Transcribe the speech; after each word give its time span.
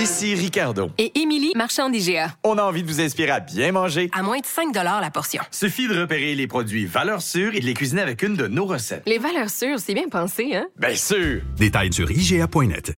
Ici 0.00 0.34
Ricardo. 0.34 0.90
Et 0.96 1.12
Émilie, 1.20 1.52
marchand 1.54 1.90
d'IGA. 1.90 2.28
On 2.42 2.56
a 2.56 2.62
envie 2.62 2.82
de 2.82 2.88
vous 2.88 3.00
inspirer 3.02 3.32
à 3.32 3.40
bien 3.40 3.70
manger. 3.72 4.08
À 4.18 4.22
moins 4.22 4.38
de 4.38 4.46
5 4.46 4.74
la 4.74 5.10
portion. 5.10 5.42
Suffit 5.50 5.88
de 5.88 6.00
repérer 6.00 6.34
les 6.34 6.46
produits 6.46 6.86
valeurs 6.86 7.20
sûres 7.20 7.54
et 7.54 7.60
de 7.60 7.66
les 7.66 7.74
cuisiner 7.74 8.00
avec 8.00 8.22
une 8.22 8.34
de 8.34 8.46
nos 8.46 8.64
recettes. 8.64 9.02
Les 9.06 9.18
valeurs 9.18 9.50
sûres, 9.50 9.78
c'est 9.78 9.92
bien 9.92 10.08
pensé, 10.10 10.52
hein? 10.54 10.66
Bien 10.78 10.94
sûr! 10.94 11.42
Détails 11.58 11.92
sur 11.92 12.10
IGA.net. 12.10 12.94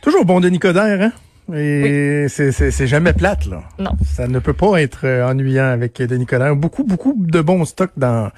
Toujours 0.00 0.24
bon 0.24 0.40
de 0.40 0.48
Nicodère, 0.48 1.12
hein? 1.12 1.54
Et 1.54 2.26
c'est- 2.28 2.86
jamais 2.86 3.12
plate, 3.12 3.44
là. 3.46 3.62
Non. 3.78 3.92
Ça 4.10 4.26
ne 4.26 4.38
peut 4.38 4.54
pas 4.54 4.80
être 4.80 5.00
euh, 5.04 5.28
ennuyant 5.28 5.66
avec 5.66 6.00
Denis 6.00 6.24
Coderre. 6.26 6.56
Beaucoup, 6.56 6.84
beaucoup 6.84 7.14
de 7.18 7.40
bons 7.42 7.66
stocks 7.66 7.92
dans, 7.98 8.30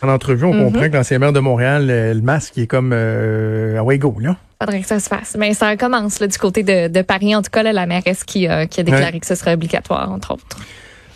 dans 0.00 0.06
l'entrevue. 0.08 0.46
On 0.46 0.54
Mhm. 0.54 0.64
comprend 0.72 0.88
que 0.88 0.94
l'ancien 0.96 1.18
maire 1.20 1.32
de 1.32 1.40
Montréal, 1.40 1.86
euh, 1.88 2.14
le 2.14 2.20
masque, 2.22 2.56
il 2.56 2.64
est 2.64 2.66
comme 2.66 2.90
euh, 2.92 3.78
à 3.78 3.84
Wego, 3.84 4.16
là. 4.18 4.36
Faudrait 4.60 4.80
que 4.80 4.86
ça 4.88 4.98
se 4.98 5.08
fasse. 5.08 5.36
Mais 5.38 5.54
ça 5.54 5.76
commence 5.76 6.18
là, 6.18 6.26
du 6.26 6.36
côté 6.36 6.62
de, 6.64 6.88
de 6.88 7.02
Paris. 7.02 7.34
En 7.36 7.42
tout 7.42 7.50
cas, 7.50 7.62
là, 7.62 7.72
la 7.72 7.86
mairesse 7.86 8.24
qui, 8.24 8.48
euh, 8.48 8.66
qui 8.66 8.80
a 8.80 8.82
déclaré 8.82 9.12
Ouais. 9.12 9.20
que 9.20 9.26
ce 9.26 9.36
serait 9.36 9.54
obligatoire, 9.54 10.10
entre 10.10 10.32
autres. 10.32 10.58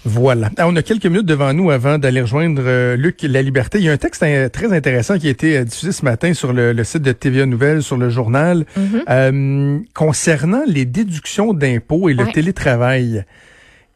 Voilà. 0.05 0.51
Ah, 0.59 0.66
on 0.69 0.75
a 0.77 0.83
quelques 0.83 1.07
minutes 1.07 1.27
devant 1.27 1.52
nous 1.52 1.71
avant 1.71 1.97
d'aller 1.99 2.21
rejoindre 2.21 2.63
euh, 2.65 2.97
Luc 2.97 3.19
La 3.23 3.41
Liberté. 3.43 3.79
Il 3.79 3.85
y 3.85 3.89
a 3.89 3.93
un 3.93 3.97
texte 3.97 4.25
très 4.52 4.73
intéressant 4.73 5.19
qui 5.19 5.27
a 5.29 5.30
été 5.30 5.59
euh, 5.59 5.65
diffusé 5.65 5.93
ce 5.93 6.05
matin 6.05 6.35
sur 6.35 6.52
le, 6.52 6.73
le 6.73 6.85
site 6.85 7.02
de 7.02 7.13
TVA 7.13 7.47
Nouvelles, 7.47 7.83
sur 7.83 7.97
le 7.97 8.11
journal, 8.11 8.65
Mhm. 8.77 9.02
euh, 9.09 9.79
concernant 9.95 10.63
les 10.66 10.85
déductions 10.85 11.52
d'impôts 11.52 12.09
et 12.09 12.15
le 12.15 12.24
Ouais. 12.24 12.33
télétravail. 12.33 13.24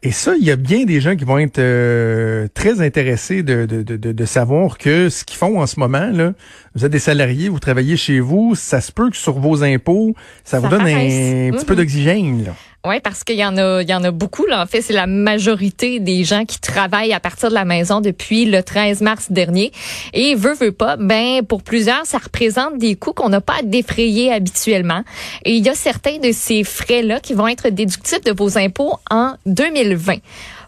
Et 0.03 0.11
ça, 0.11 0.35
il 0.39 0.45
y 0.45 0.51
a 0.51 0.55
bien 0.55 0.85
des 0.85 1.01
gens 1.01 1.15
qui 1.15 1.23
vont 1.25 1.39
être 1.39 1.57
euh, 1.57 2.47
très 2.53 2.81
intéressés 2.81 3.41
de, 3.41 3.65
de, 3.65 3.81
de, 3.81 3.97
de- 3.97 4.25
savoir 4.25 4.77
que 4.77 5.09
ce 5.09 5.23
qu'ils 5.23 5.37
font 5.37 5.59
en 5.59 5.65
ce 5.65 5.79
moment, 5.79 6.11
là, 6.11 6.33
vous 6.75 6.85
êtes 6.85 6.91
des 6.91 6.99
salariés, 6.99 7.49
vous 7.49 7.59
travaillez 7.59 7.97
chez 7.97 8.19
vous, 8.19 8.53
ça 8.53 8.79
se 8.79 8.91
peut 8.91 9.09
que 9.09 9.17
sur 9.17 9.39
vos 9.39 9.63
impôts, 9.63 10.13
ça, 10.43 10.59
vous 10.59 10.67
donne 10.67 10.81
un, 10.81 11.51
petit 11.51 11.65
peu 11.65 11.75
d'oxygène. 11.75 12.53
Oui, 12.87 13.01
parce 13.01 13.23
qu'il 13.23 13.35
y 13.35 13.45
en 13.45 13.57
a, 13.57 13.81
il 13.81 13.91
a 13.91 14.11
beaucoup. 14.11 14.45
Là. 14.45 14.63
En 14.63 14.65
fait, 14.65 14.81
c'est 14.81 14.93
la 14.93 15.07
majorité 15.07 15.99
des 15.99 16.23
gens 16.23 16.45
qui 16.45 16.59
travaillent 16.59 17.13
à 17.13 17.19
partir 17.19 17.49
de 17.49 17.53
la 17.53 17.65
maison 17.65 17.99
depuis 17.99 18.45
le 18.45 18.63
13 18.63 19.01
mars 19.01 19.27
dernier. 19.29 19.71
Et 20.13 20.35
veut, 20.35 20.53
veut 20.53 20.71
pas, 20.71 20.95
ben 20.95 21.43
pour 21.45 21.63
plusieurs, 21.63 22.05
ça 22.05 22.17
représente 22.17 22.77
des 22.77 22.95
coûts 22.95 23.13
qu'on 23.13 23.29
n'a 23.29 23.41
pas 23.41 23.59
à 23.59 23.61
défrayer 23.63 24.31
habituellement. 24.31 25.03
Et 25.43 25.55
il 25.55 25.65
y 25.65 25.69
a 25.69 25.75
certains 25.75 26.17
de 26.17 26.31
ces 26.31 26.63
frais-là 26.63 27.19
qui 27.19 27.33
vont 27.33 27.47
être 27.47 27.69
déductibles 27.69 28.23
de 28.23 28.31
vos 28.31 28.57
impôts 28.57 28.97
en 29.09 29.33
2020. 29.45 30.15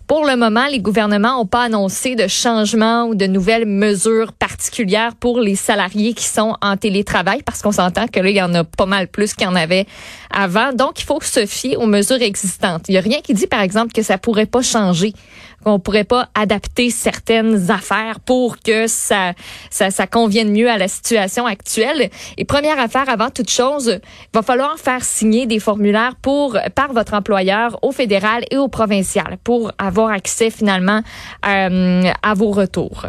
Pour 0.09 0.25
le 0.25 0.35
moment, 0.35 0.65
les 0.65 0.79
gouvernements 0.79 1.37
n'ont 1.37 1.45
pas 1.45 1.65
annoncé 1.65 2.15
de 2.15 2.27
changement 2.27 3.05
ou 3.05 3.13
de 3.13 3.27
nouvelles 3.27 3.67
mesures 3.67 4.33
particulières 4.33 5.13
pour 5.13 5.39
les 5.39 5.55
salariés 5.55 6.15
qui 6.15 6.25
sont 6.25 6.55
en 6.63 6.77
télétravail 6.77 7.43
parce 7.45 7.61
qu'on 7.61 7.71
s'entend 7.71 8.07
que 8.07 8.19
là, 8.19 8.29
il 8.31 8.35
y 8.35 8.41
en 8.41 8.51
a 8.55 8.63
pas 8.63 8.87
mal 8.87 9.07
plus 9.07 9.35
qu'il 9.35 9.45
y 9.45 9.47
en 9.47 9.55
avait 9.55 9.85
avant. 10.31 10.73
Donc, 10.73 10.99
il 11.01 11.05
faut 11.05 11.19
se 11.21 11.45
fier 11.45 11.77
aux 11.77 11.85
mesures 11.85 12.21
existantes. 12.21 12.85
Il 12.87 12.91
n'y 12.91 12.97
a 12.97 13.01
rien 13.01 13.21
qui 13.21 13.33
dit, 13.33 13.47
par 13.47 13.61
exemple, 13.61 13.91
que 13.93 14.01
ça 14.01 14.17
pourrait 14.17 14.45
pas 14.45 14.61
changer 14.61 15.13
qu'on 15.63 15.79
pourrait 15.79 16.03
pas 16.03 16.29
adapter 16.35 16.89
certaines 16.89 17.69
affaires 17.71 18.19
pour 18.21 18.59
que 18.59 18.87
ça, 18.87 19.33
ça, 19.69 19.91
ça 19.91 20.07
convienne 20.07 20.51
mieux 20.51 20.69
à 20.69 20.77
la 20.77 20.87
situation 20.87 21.45
actuelle. 21.45 22.09
Et 22.37 22.45
première 22.45 22.79
affaire, 22.79 23.09
avant 23.09 23.29
toute 23.29 23.49
chose, 23.49 23.99
il 24.01 24.29
va 24.33 24.41
falloir 24.41 24.77
faire 24.77 25.03
signer 25.03 25.47
des 25.47 25.59
formulaires 25.59 26.15
pour 26.21 26.57
par 26.75 26.93
votre 26.93 27.13
employeur 27.13 27.77
au 27.81 27.91
fédéral 27.91 28.43
et 28.51 28.57
au 28.57 28.67
provincial 28.67 29.37
pour 29.43 29.71
avoir 29.77 30.11
accès 30.11 30.49
finalement 30.49 31.01
euh, 31.45 32.03
à 32.23 32.33
vos 32.33 32.51
retours 32.51 33.07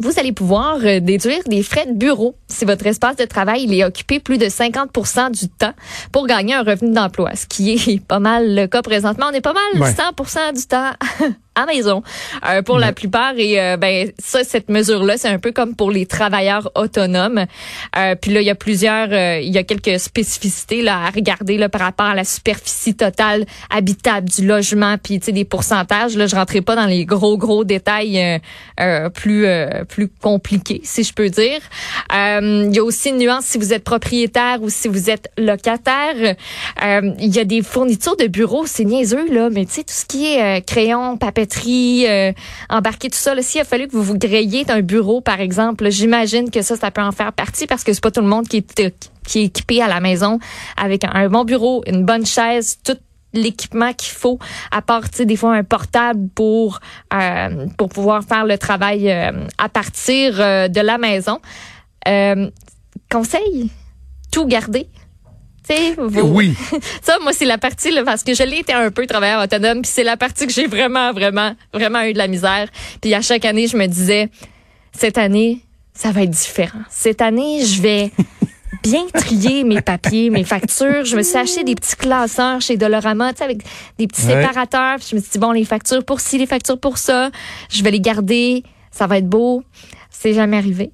vous 0.00 0.18
allez 0.18 0.32
pouvoir 0.32 0.78
euh, 0.82 1.00
déduire 1.00 1.40
des 1.46 1.62
frais 1.62 1.86
de 1.86 1.92
bureau 1.92 2.34
si 2.48 2.64
votre 2.64 2.86
espace 2.86 3.16
de 3.16 3.24
travail 3.24 3.64
il 3.64 3.74
est 3.74 3.84
occupé 3.84 4.20
plus 4.20 4.38
de 4.38 4.48
50 4.48 5.30
du 5.32 5.48
temps 5.48 5.72
pour 6.12 6.26
gagner 6.26 6.54
un 6.54 6.62
revenu 6.62 6.92
d'emploi, 6.92 7.34
ce 7.36 7.46
qui 7.46 7.72
est 7.72 8.00
pas 8.06 8.18
mal 8.18 8.54
le 8.54 8.66
cas 8.66 8.82
présentement. 8.82 9.26
On 9.30 9.34
est 9.34 9.40
pas 9.40 9.52
mal 9.52 9.80
Ouais. 9.80 9.94
100 9.94 10.52
du 10.54 10.66
temps 10.66 10.90
à 11.62 11.66
maison 11.66 12.02
euh, 12.48 12.62
pour 12.62 12.78
la 12.78 12.92
plupart 12.92 13.34
et 13.36 13.60
euh, 13.60 13.76
ben 13.76 14.10
ça 14.18 14.44
cette 14.44 14.68
mesure 14.68 15.04
là 15.04 15.16
c'est 15.16 15.28
un 15.28 15.38
peu 15.38 15.52
comme 15.52 15.74
pour 15.74 15.90
les 15.90 16.06
travailleurs 16.06 16.70
autonomes. 16.74 17.44
Euh, 17.96 18.14
puis 18.14 18.32
là 18.32 18.40
il 18.40 18.46
y 18.46 18.50
a 18.50 18.54
plusieurs 18.54 19.08
euh, 19.12 19.40
il 19.40 19.52
y 19.52 19.58
a 19.58 19.62
quelques 19.62 19.98
spécificités 19.98 20.82
là 20.82 20.98
à 21.06 21.10
regarder 21.10 21.56
là 21.58 21.68
par 21.68 21.82
rapport 21.82 22.06
à 22.06 22.14
la 22.14 22.24
superficie 22.24 22.94
totale 22.94 23.46
habitable 23.70 24.28
du 24.28 24.46
logement 24.46 24.96
puis 25.02 25.18
tu 25.20 25.26
sais 25.26 25.32
des 25.32 25.44
pourcentages 25.44 26.16
là 26.16 26.26
je 26.26 26.36
rentrerai 26.36 26.62
pas 26.62 26.76
dans 26.76 26.86
les 26.86 27.04
gros 27.04 27.36
gros 27.36 27.64
détails 27.64 28.18
euh, 28.18 28.38
euh, 28.80 29.10
plus 29.10 29.46
euh, 29.46 29.84
plus 29.84 30.08
compliqués 30.08 30.80
si 30.84 31.02
je 31.04 31.12
peux 31.12 31.28
dire. 31.28 31.60
Euh, 32.14 32.66
il 32.68 32.74
y 32.74 32.78
a 32.78 32.84
aussi 32.84 33.10
une 33.10 33.18
nuance 33.18 33.44
si 33.44 33.58
vous 33.58 33.72
êtes 33.72 33.84
propriétaire 33.84 34.62
ou 34.62 34.70
si 34.70 34.88
vous 34.88 35.10
êtes 35.10 35.30
locataire. 35.36 36.36
Euh, 36.84 37.12
il 37.18 37.34
y 37.34 37.38
a 37.38 37.44
des 37.44 37.62
fournitures 37.62 38.16
de 38.16 38.26
bureaux, 38.26 38.66
c'est 38.66 38.84
niaiseux 38.84 39.32
là, 39.32 39.48
mais 39.50 39.64
tu 39.66 39.72
sais 39.72 39.82
tout 39.82 39.94
ce 39.94 40.04
qui 40.04 40.26
est 40.26 40.58
euh, 40.58 40.60
crayon, 40.60 41.16
euh, 41.66 42.32
embarquer 42.68 43.10
tout 43.10 43.18
ça. 43.18 43.34
S'il 43.42 43.60
a 43.60 43.64
fallu 43.64 43.86
que 43.86 43.92
vous 43.92 44.02
vous 44.02 44.18
grayiez 44.18 44.64
un 44.70 44.80
bureau 44.80 45.20
par 45.20 45.40
exemple, 45.40 45.90
j'imagine 45.90 46.50
que 46.50 46.62
ça 46.62 46.76
ça 46.76 46.90
peut 46.90 47.02
en 47.02 47.12
faire 47.12 47.32
partie 47.32 47.66
parce 47.66 47.84
que 47.84 47.92
c'est 47.92 48.02
pas 48.02 48.10
tout 48.10 48.20
le 48.20 48.26
monde 48.26 48.48
qui 48.48 48.58
est 48.58 48.80
euh, 48.80 48.90
qui 49.26 49.40
est 49.40 49.44
équipé 49.44 49.82
à 49.82 49.88
la 49.88 50.00
maison 50.00 50.38
avec 50.76 51.04
un, 51.04 51.28
bon 51.28 51.44
bureau, 51.44 51.82
une 51.86 52.04
bonne 52.04 52.26
chaise, 52.26 52.78
tout 52.84 52.96
l'équipement 53.32 53.92
qu'il 53.92 54.12
faut, 54.12 54.40
à 54.72 54.82
part, 54.82 55.02
des 55.20 55.36
fois 55.36 55.54
un 55.54 55.62
portable 55.62 56.28
pour 56.34 56.80
euh, 57.14 57.66
pour 57.76 57.88
pouvoir 57.90 58.24
faire 58.24 58.44
le 58.44 58.58
travail 58.58 59.10
à 59.10 59.68
partir 59.68 60.36
de 60.36 60.80
la 60.80 60.98
maison. 60.98 61.38
Conseil, 63.08 63.70
tout 64.32 64.46
garder. 64.46 64.88
Oui. 66.22 66.54
ça, 67.02 67.18
moi, 67.22 67.32
c'est 67.32 67.44
la 67.44 67.58
partie, 67.58 67.90
là, 67.90 68.02
parce 68.04 68.22
que 68.24 68.34
je 68.34 68.42
l'ai 68.42 68.58
été 68.58 68.72
un 68.72 68.90
peu 68.90 69.06
travailleur 69.06 69.42
autonome, 69.42 69.82
puis 69.82 69.90
c'est 69.92 70.04
la 70.04 70.16
partie 70.16 70.46
que 70.46 70.52
j'ai 70.52 70.66
vraiment, 70.66 71.12
vraiment, 71.12 71.54
vraiment 71.72 72.02
eu 72.02 72.12
de 72.12 72.18
la 72.18 72.28
misère. 72.28 72.68
Puis 73.00 73.14
à 73.14 73.20
chaque 73.22 73.44
année, 73.44 73.66
je 73.66 73.76
me 73.76 73.86
disais, 73.86 74.28
cette 74.98 75.18
année, 75.18 75.60
ça 75.94 76.12
va 76.12 76.22
être 76.22 76.30
différent. 76.30 76.80
Cette 76.90 77.20
année, 77.22 77.64
je 77.64 77.80
vais 77.82 78.10
bien 78.82 79.06
trier 79.12 79.64
mes 79.64 79.80
papiers, 79.82 80.30
mes 80.30 80.44
factures. 80.44 81.04
Je 81.04 81.16
me 81.16 81.22
suis 81.22 81.36
acheté 81.36 81.64
des 81.64 81.74
petits 81.74 81.96
classeurs 81.96 82.60
chez 82.60 82.76
Dolorama, 82.76 83.32
tu 83.32 83.38
sais, 83.38 83.44
avec 83.44 83.58
des 83.98 84.06
petits 84.06 84.26
Ouais. 84.26 84.42
séparateurs. 84.42 84.96
Puis 84.98 85.08
je 85.10 85.16
me 85.16 85.20
suis 85.20 85.30
dit, 85.32 85.38
bon, 85.38 85.52
les 85.52 85.64
factures 85.64 86.04
pour 86.04 86.20
ci, 86.20 86.38
les 86.38 86.46
factures 86.46 86.78
pour 86.78 86.98
ça, 86.98 87.30
je 87.70 87.82
vais 87.82 87.90
les 87.90 88.00
garder. 88.00 88.62
Ça 88.90 89.06
va 89.06 89.18
être 89.18 89.28
beau. 89.28 89.62
C'est 90.10 90.32
jamais 90.34 90.56
arrivé. 90.56 90.90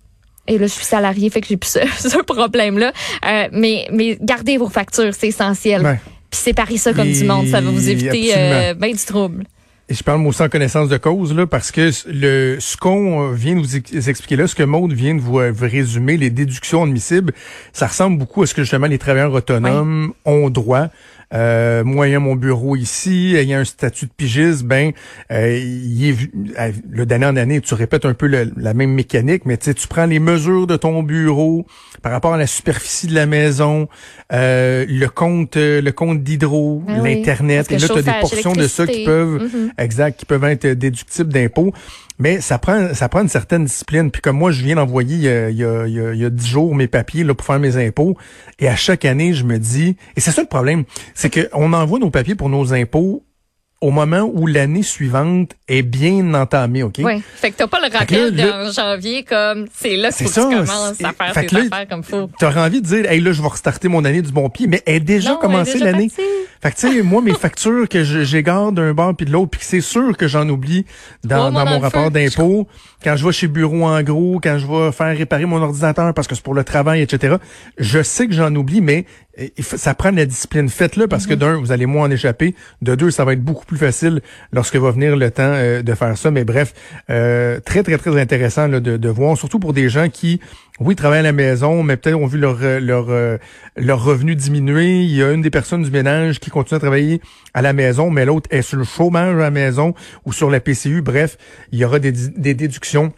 Et 0.49 0.59
là, 0.59 0.67
je 0.67 0.73
suis 0.73 0.84
salariée, 0.84 1.31
fait 1.31 1.41
que 1.41 1.47
j'ai 1.49 1.57
plus 1.57 1.71
ce, 1.71 1.79
ce 2.09 2.23
problème-là. 2.23 2.93
Euh, 3.25 3.49
mais, 3.53 3.87
mais 3.93 4.19
gardez 4.21 4.59
vos 4.59 4.69
factures, 4.69 5.12
c'est 5.17 5.29
essentiel. 5.29 5.83
Ouais. 5.83 6.01
Puis 6.31 6.41
séparez 6.41 6.77
ça 6.77 6.93
comme 6.93 7.11
du 7.11 7.25
monde, 7.25 7.47
ça 7.49 7.61
va 7.61 7.71
vous 7.71 7.89
éviter 7.89 8.33
euh, 8.37 8.75
ben 8.75 8.93
du 8.93 9.05
trouble. 9.05 9.45
Et 9.88 9.94
je 9.94 10.02
parle 10.02 10.19
moi 10.20 10.30
aussi 10.30 10.42
en 10.42 10.48
connaissance 10.48 10.88
de 10.88 10.97
cause 10.97 11.32
là 11.32 11.47
parce 11.47 11.70
que 11.70 11.91
le 12.08 12.56
ce 12.58 12.76
qu'on 12.76 13.30
vient 13.30 13.54
de 13.54 13.60
vous 13.60 13.76
ex- 13.76 14.08
expliquer 14.08 14.34
là, 14.34 14.48
ce 14.48 14.56
que 14.56 14.64
Maude 14.64 14.92
vient 14.92 15.14
de 15.14 15.20
vous, 15.20 15.38
euh, 15.38 15.52
vous 15.52 15.66
résumer, 15.69 16.16
les 16.16 16.30
déductions 16.30 16.82
admissibles, 16.82 17.32
ça 17.72 17.86
ressemble 17.86 18.19
beaucoup 18.19 18.42
à 18.42 18.47
ce 18.48 18.54
que 18.54 18.62
justement 18.62 18.88
les 18.88 18.98
travailleurs 18.98 19.32
autonomes 19.32 20.12
ont 20.24 20.50
droit. 20.50 20.88
Euh, 21.34 21.82
moi, 21.82 22.06
ayant 22.06 22.20
mon 22.20 22.36
bureau 22.36 22.76
ici, 22.76 23.34
ayant 23.36 23.58
un 23.58 23.64
statut 23.64 24.06
de 24.06 24.12
pigiste, 24.16 24.62
ben, 24.62 24.92
euh, 25.32 25.58
il 25.58 26.08
est, 26.10 26.16
euh, 26.60 26.70
le 26.88 27.04
d'année 27.04 27.26
en 27.26 27.34
année, 27.36 27.60
tu 27.60 27.74
répètes 27.74 28.04
un 28.04 28.14
peu 28.14 28.28
le- 28.28 28.53
la 28.56 28.74
même 28.74 28.92
mécanique, 28.92 29.42
mais 29.44 29.56
tu 29.56 29.74
prends 29.88 30.06
les 30.06 30.20
mesures 30.20 30.68
de 30.68 30.76
ton 30.76 31.03
bureau 31.03 31.66
par 32.00 32.12
rapport 32.12 32.32
à 32.34 32.38
la 32.38 32.47
superficie 32.47 33.08
de 33.08 33.14
la 33.16 33.26
maison, 33.26 33.88
euh, 34.32 34.86
le 34.88 35.06
compte, 35.08 35.56
euh, 35.56 35.80
le 35.80 35.91
compte 35.91 36.22
d'hydro, 36.22 36.84
Ah 36.86 36.92
oui, 37.03 37.16
l'internet, 37.16 37.66
et 37.72 37.74
là, 37.78 37.86
tu 37.88 37.98
as 37.98 38.03
des 38.03 38.10
portions 38.20 38.53
de 38.53 38.68
ça 38.68 38.86
qui 38.86 39.04
peuvent 39.04 39.42
Mhm. 39.53 39.70
Exact, 39.78 40.19
qui 40.19 40.26
peuvent 40.26 40.44
être 40.44 40.66
déductibles 40.66 41.32
d'impôts. 41.32 41.72
Mais 42.19 42.41
ça 42.41 42.59
prend 42.59 42.94
ça 42.94 43.09
prend 43.09 43.20
une 43.20 43.28
certaine 43.28 43.64
discipline. 43.64 44.10
Puis 44.10 44.22
comme 44.22 44.38
moi, 44.38 44.50
je 44.50 44.62
viens 44.62 44.76
d'envoyer 44.76 45.28
euh, 45.28 45.50
il 45.50 45.59
y 45.59 45.64
a, 45.64 45.87
il 45.87 45.94
y 45.94 46.00
a, 46.00 46.12
il 46.14 46.20
y 46.20 46.25
a 46.25 46.31
10 46.31 46.47
jours 46.47 46.75
mes 46.75 46.87
papiers 46.87 47.25
là, 47.25 47.34
pour 47.34 47.47
faire 47.47 47.59
mes 47.59 47.76
impôts. 47.76 48.16
Et 48.59 48.69
à 48.69 48.76
chaque 48.76 49.04
année, 49.04 49.34
je 49.34 49.44
me 49.44 49.59
dis, 49.59 49.97
et 50.16 50.20
c'est 50.20 50.31
ça 50.31 50.42
le 50.42 50.48
problème, 50.48 50.84
c'est 51.15 51.30
que 51.30 51.48
on 51.53 51.72
envoie 51.72 51.98
nos 51.98 52.10
papiers 52.10 52.34
pour 52.34 52.48
nos 52.48 52.72
impôts 52.72 53.22
au 53.83 53.91
moment 53.91 54.30
où 54.33 54.47
l'année 54.47 54.83
suivante 54.83 55.53
est 55.68 55.83
bien 55.83 56.33
entamée, 56.34 56.83
OK? 56.83 56.97
Oui. 56.98 57.22
Fait 57.34 57.51
que 57.51 57.56
t'as 57.56 57.66
pas 57.66 57.78
le 57.78 57.92
rappel 57.92 58.41
en 58.41 58.72
janvier 58.72 59.22
comme 59.22 59.66
c'est 59.74 59.97
là 59.97 60.10
que 60.10 60.24
tu 60.24 60.41
commences 60.41 61.03
à 61.03 61.12
faire 61.12 61.47
tes 61.47 61.56
affaires 61.56 61.89
comme 61.89 62.03
faut. 62.03 62.30
T'aurais 62.39 62.60
envie 62.60 62.80
de 62.80 62.86
dire, 62.86 63.10
hey 63.10 63.21
là, 63.21 63.33
je 63.33 63.42
vais 63.42 63.48
restarter 63.48 63.89
mon 63.89 64.04
année 64.04 64.22
du 64.22 64.33
bon 64.33 64.48
pied, 64.48 64.66
mais 64.66 64.83
elle 64.86 64.97
est 64.97 65.01
déjà 65.01 65.30
Non, 65.30 65.36
commencé 65.36 65.72
elle 65.72 65.77
est 65.77 65.80
déjà 65.80 65.92
l'année. 65.92 66.10
Fait 66.62 66.70
que 66.70 66.76
tu 66.76 66.88
sais, 66.92 67.03
moi, 67.03 67.22
mes 67.22 67.34
factures 67.34 67.88
que 67.88 68.41
garde 68.41 68.74
d'un 68.76 68.92
bord 68.94 69.14
puis 69.14 69.26
de 69.26 69.32
l'autre, 69.32 69.50
puis 69.50 69.60
que 69.60 69.66
c'est 69.66 69.80
sûr 69.80 70.16
que 70.16 70.26
j'en 70.28 70.48
oublie 70.48 70.84
dans, 71.24 71.50
mon 71.50 71.78
rapport 71.78 72.10
d'impôt, 72.10 72.66
quand 73.03 73.16
je 73.16 73.24
vais 73.26 73.32
chez 73.32 73.47
Bureau 73.48 73.84
en 73.84 74.03
gros, 74.03 74.41
quand 74.42 74.58
je 74.58 74.66
vais 74.66 74.92
faire 74.92 75.16
réparer 75.16 75.47
mon 75.47 75.62
ordinateur 75.62 76.12
parce 76.14 76.26
que 76.26 76.34
c'est 76.34 76.42
pour 76.44 76.54
le 76.54 76.64
travail, 76.64 77.03
etc. 77.03 77.36
Je 77.78 78.03
sais 78.03 78.26
que 78.26 78.32
j'en 78.34 78.54
oublie, 78.54 78.80
mais 78.80 79.04
faut- 79.60 79.76
ça 79.76 79.94
prend 79.94 80.10
de 80.12 80.16
la 80.16 80.26
discipline. 80.26 80.68
Faites-le 80.68 81.06
parce 81.08 81.26
que 81.26 81.34
Mhm. 81.34 81.38
d'un, 81.38 81.56
vous 81.56 81.72
allez 81.72 81.86
moins 81.86 82.06
en 82.08 82.10
échapper. 82.10 82.54
De 82.82 82.94
deux, 82.94 83.10
ça 83.10 83.24
va 83.24 83.34
être 83.34 83.42
beaucoup 83.44 83.66
plus 83.66 83.76
facile 83.76 84.20
lorsque 84.53 84.76
va 84.76 84.91
venir 84.91 85.16
le 85.16 85.30
temps 85.30 85.42
euh, 85.44 85.82
de 85.82 85.94
faire 85.94 86.16
ça. 86.16 86.30
Mais 86.30 86.44
bref, 86.44 86.72
euh, 87.10 87.60
très, 87.60 87.82
très, 87.82 87.98
très 87.98 88.18
intéressant 88.20 88.66
là, 88.66 88.80
de, 88.80 88.97
de 88.97 89.08
voir, 89.08 89.36
surtout 89.36 89.58
pour 89.58 89.72
des 89.72 89.88
gens 89.88 90.08
qui 90.08 90.41
oui, 90.78 90.95
travaillent 90.95 91.21
à 91.21 91.23
la 91.23 91.33
maison, 91.33 91.83
mais 91.83 91.97
peut-être 91.97 92.17
ont 92.17 92.27
vu 92.27 92.39
leur, 92.39 92.59
euh, 92.63 92.81
leur, 92.81 93.07
euh, 93.09 93.39
leur 93.77 94.05
revenu 94.05 94.37
diminuer. 94.37 95.03
Il 95.03 95.15
y 95.15 95.23
a 95.23 95.33
une 95.33 95.41
des 95.41 95.51
personnes 95.51 95.83
du 95.83 95.91
ménage 95.91 96.39
qui 96.39 96.51
continue 96.51 96.77
à 96.77 96.81
travailler 96.81 97.21
à 97.55 97.63
la 97.63 97.73
maison, 97.73 98.11
mais 98.11 98.27
l'autre 98.27 98.49
est 98.53 98.63
sur 98.63 98.77
le 98.77 98.84
chômage 98.84 99.34
à 99.37 99.39
la 99.39 99.51
maison 99.51 99.95
ou 100.27 100.33
sur 100.33 100.51
la 100.51 100.61
PCU. 100.61 101.01
Bref, 101.01 101.39
il 101.73 101.78
y 101.78 101.84
aura 101.84 101.99
des, 101.99 102.13
des 102.13 102.55
déductions 102.55 103.13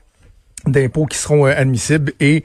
d'impôts 0.66 1.06
qui 1.06 1.18
seront 1.18 1.46
euh, 1.46 1.52
admissibles. 1.56 2.12
Et 2.20 2.44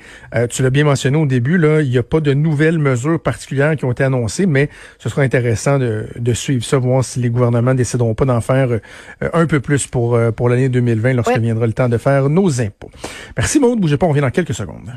tu 0.50 0.64
l'as 0.64 0.70
bien 0.70 0.84
mentionné 0.84 1.18
au 1.18 1.26
début, 1.26 1.58
là, 1.58 1.82
il 1.82 1.90
n'y 1.90 1.98
a 1.98 2.04
pas 2.04 2.20
de 2.20 2.34
nouvelles 2.34 2.80
mesures 2.80 3.22
particulières 3.22 3.76
qui 3.76 3.86
ont 3.86 3.92
été 3.92 4.04
annoncées, 4.04 4.46
mais 4.46 4.70
ce 4.98 5.10
sera 5.10 5.22
intéressant 5.22 5.78
de, 5.78 6.08
de 6.16 6.34
suivre 6.34 6.64
ça, 6.64 6.78
voir 6.78 7.04
si 7.04 7.20
les 7.20 7.30
gouvernements 7.30 7.74
décideront 7.74 8.16
pas 8.16 8.26
d'en 8.26 8.42
faire 8.42 8.80
un 9.22 9.46
peu 9.46 9.60
plus 9.60 9.88
pour, 9.88 10.20
pour 10.36 10.50
l'année 10.50 10.70
2020 10.70 11.14
lorsque 11.14 11.38
viendra 11.38 11.68
le 11.68 11.74
temps 11.74 11.90
de 11.90 11.98
faire 11.98 12.30
nos 12.30 12.62
impôts. 12.62 12.92
Merci 13.38 13.60
Maud, 13.60 13.80
bougez 13.80 13.98
pas, 13.98 14.06
on 14.06 14.10
revient 14.10 14.22
dans 14.22 14.32
quelques 14.32 14.56
secondes. 14.56 14.92